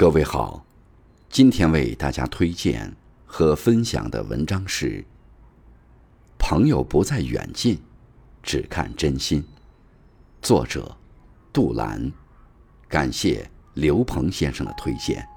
[0.00, 0.64] 各位好，
[1.28, 5.02] 今天为大家推荐和分享的文章是
[6.38, 7.78] 《朋友不在远近，
[8.42, 9.42] 只看真心》，
[10.40, 10.96] 作者
[11.52, 12.10] 杜兰，
[12.88, 15.28] 感谢刘鹏先生的推荐。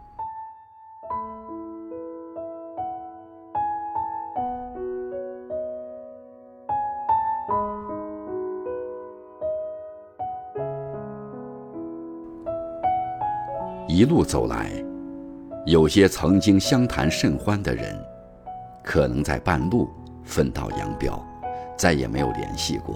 [13.87, 14.71] 一路走来，
[15.65, 17.99] 有些曾经相谈甚欢的人，
[18.81, 19.89] 可能在半路
[20.23, 21.21] 分道扬镳，
[21.77, 22.95] 再也没有联系过；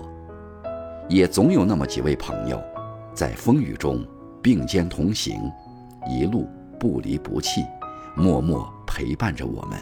[1.10, 2.62] 也总有那么几位朋友，
[3.14, 4.04] 在风雨中
[4.42, 5.52] 并肩同行，
[6.10, 6.48] 一路
[6.80, 7.66] 不离不弃，
[8.16, 9.78] 默默陪伴着我们。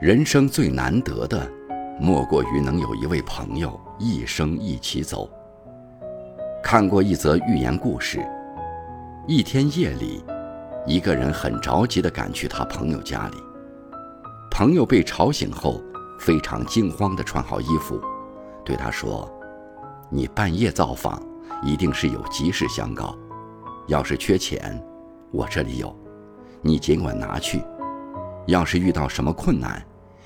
[0.00, 1.50] 人生最难得的，
[1.98, 5.28] 莫过于能有一位朋友一生一起走。
[6.62, 8.22] 看过一则寓言故事。
[9.30, 10.20] 一天夜里，
[10.84, 13.36] 一个人很着急地赶去他朋友家里。
[14.50, 15.80] 朋友被吵醒后，
[16.18, 18.02] 非常惊慌地穿好衣服，
[18.64, 19.30] 对他说
[20.10, 21.22] ：“你半夜造访，
[21.62, 23.16] 一定是有急事相告。
[23.86, 24.84] 要是缺钱，
[25.30, 25.96] 我这里有，
[26.60, 27.62] 你尽管拿去。
[28.48, 29.80] 要是遇到什么困难，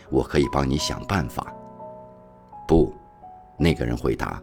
[0.09, 1.53] 我可以帮你想办法。”
[2.67, 2.91] 不，
[3.59, 4.43] 那个人回答：“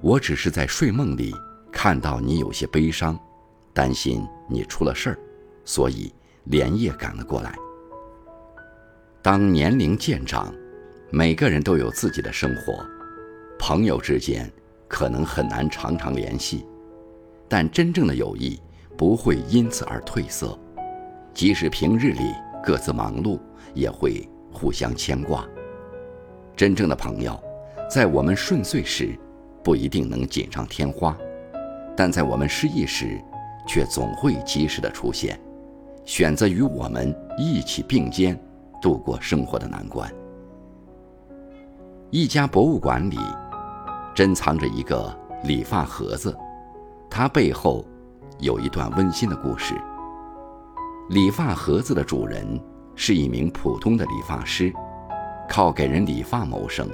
[0.00, 1.34] 我只是在睡梦里
[1.72, 3.18] 看到你有些悲伤。”
[3.72, 5.18] 担心你出了事儿，
[5.64, 6.12] 所以
[6.44, 7.54] 连夜赶了过来。
[9.22, 10.52] 当年龄渐长，
[11.10, 12.84] 每个人都有自己的生活，
[13.58, 14.50] 朋友之间
[14.88, 16.66] 可能很难常常联系，
[17.48, 18.58] 但真正的友谊
[18.96, 20.58] 不会因此而褪色。
[21.32, 23.38] 即使平日里各自忙碌，
[23.74, 25.46] 也会互相牵挂。
[26.56, 27.40] 真正的朋友，
[27.88, 29.16] 在我们顺遂时，
[29.62, 31.16] 不一定能锦上添花，
[31.96, 33.20] 但在我们失意时，
[33.72, 35.40] 却总会及时的出现，
[36.04, 38.36] 选择与我们一起并肩
[38.82, 40.12] 度过生活的难关。
[42.10, 43.16] 一家博物馆里，
[44.12, 46.36] 珍藏着一个理发盒子，
[47.08, 47.84] 它背后
[48.40, 49.80] 有一段温馨的故事。
[51.10, 52.60] 理发盒子的主人
[52.96, 54.72] 是一名普通的理发师，
[55.48, 56.90] 靠给人理发谋生。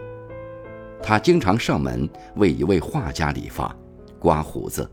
[1.03, 3.75] 他经常上门为一位画家理发、
[4.19, 4.86] 刮胡子。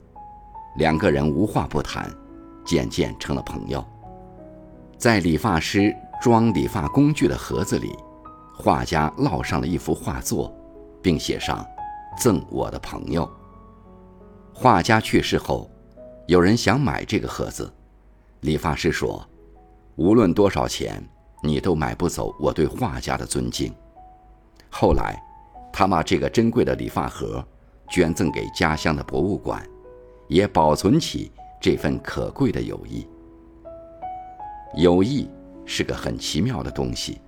[0.76, 2.12] 两个人无话不谈，
[2.66, 3.84] 渐渐成了朋友。
[4.98, 7.96] 在理发师装理发工具的盒子里，
[8.56, 10.52] 画家烙上了一幅画作，
[11.02, 11.66] 并写上
[12.18, 13.30] “赠我的朋友”。
[14.54, 15.70] 画家去世后，
[16.28, 17.72] 有人想买这个盒子，
[18.42, 19.24] 理发师说
[19.96, 21.04] ：“无论多少钱，
[21.44, 23.74] 你都买不走我对画家的尊敬。”
[24.72, 25.22] 后来，
[25.72, 27.46] 他把这个珍贵的理发盒
[27.90, 29.64] 捐赠给家乡的博物馆。
[30.34, 33.08] 也保存起这份可贵的友谊。
[34.74, 35.30] 友谊
[35.64, 37.20] 是个很奇妙的东西，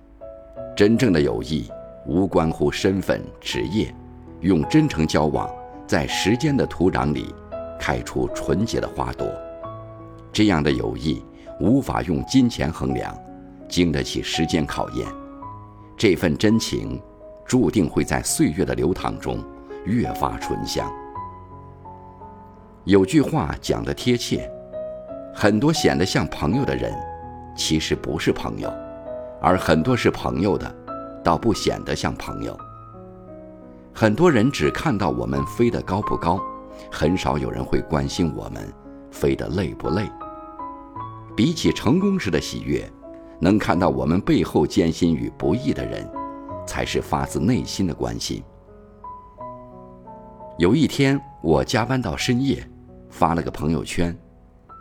[0.76, 1.70] 真正的友谊
[2.04, 3.94] 无关乎身份、职业，
[4.40, 5.48] 用真诚交往，
[5.86, 7.32] 在时间的土壤里
[7.78, 9.32] 开出纯洁的花朵。
[10.32, 11.22] 这样的友谊
[11.60, 13.16] 无法用金钱衡量，
[13.68, 15.06] 经得起时间考验。
[15.96, 17.00] 这份真情，
[17.46, 19.38] 注定会在岁月的流淌中
[19.84, 20.92] 越发醇香。
[22.86, 24.48] 有句话讲得贴切，
[25.34, 26.94] 很多显得像朋友的人，
[27.56, 28.70] 其实不是朋友；
[29.42, 30.72] 而很多是朋友的，
[31.24, 32.56] 倒不显得像朋友。
[33.92, 36.40] 很多人只看到我们飞得高不高，
[36.88, 38.72] 很少有人会关心我们
[39.10, 40.08] 飞得累不累。
[41.34, 42.88] 比起成功时的喜悦，
[43.40, 46.08] 能看到我们背后艰辛与不易的人，
[46.64, 48.40] 才是发自内心的关心。
[50.56, 52.64] 有一天，我加班到深夜。
[53.16, 54.14] 发了个朋友圈，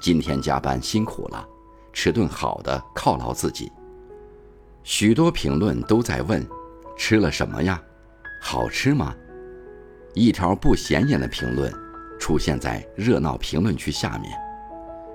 [0.01, 1.47] 今天加班辛苦了，
[1.94, 3.72] 吃顿好的犒劳自己。
[4.84, 6.46] 许多评论都在问，
[6.97, 7.81] 吃了什么呀？
[8.41, 9.16] 好吃吗？
[10.13, 11.73] 一条不显眼的评论
[12.19, 14.29] 出现在热闹评论区下面。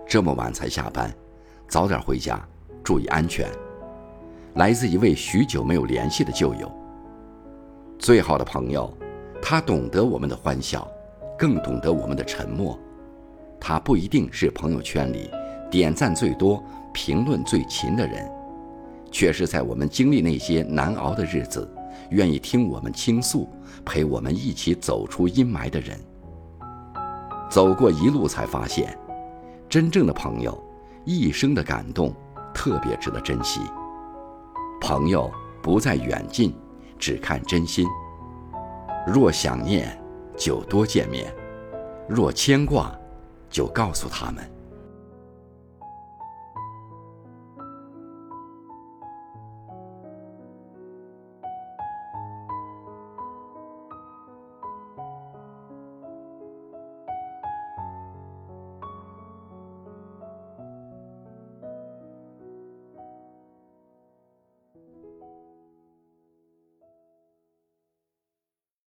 [0.09, 1.15] 这么晚才下班，
[1.69, 2.43] 早点回家，
[2.83, 3.47] 注意安全。
[4.55, 6.73] 来自一位许久没有联系的旧友。
[7.99, 8.91] 最好的朋友，
[9.43, 10.91] 他懂得我们的欢笑，
[11.39, 12.79] 更懂得我们的沉默。
[13.61, 15.31] 他不一定是朋友圈里
[15.71, 16.63] 点赞最多、
[16.93, 18.29] 评论最勤的人，
[19.13, 21.71] 却是在我们经历那些难熬的日子，
[22.11, 23.49] 愿意听我们倾诉、
[23.85, 25.99] 陪我们一起走出阴霾的人。
[27.49, 28.97] 走过一路，才发现，
[29.69, 30.57] 真正的朋友，
[31.05, 32.15] 一生的感动，
[32.55, 33.61] 特别值得珍惜。
[34.81, 35.31] 朋友
[35.61, 36.55] 不在远近，
[36.99, 37.87] 只看真心。
[39.07, 40.01] 若想念，
[40.37, 41.27] 就多见面；
[42.09, 42.97] 若牵挂，
[43.51, 44.60] 就告诉他们。